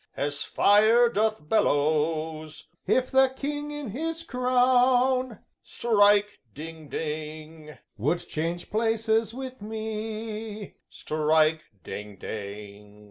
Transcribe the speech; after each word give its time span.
As 0.17 0.41
fire 0.41 1.09
doth 1.09 1.47
bellows. 1.47 2.63
If 2.87 3.11
the 3.11 3.27
King 3.35 3.69
in 3.69 3.89
his 3.91 4.23
crown 4.23 5.37
Strike! 5.61 6.39
ding! 6.55 6.87
ding! 6.89 7.77
Would 7.99 8.27
change 8.27 8.71
places 8.71 9.31
with 9.31 9.61
me 9.61 10.73
Strike! 10.89 11.65
ding! 11.83 12.15
ding!" 12.15 12.99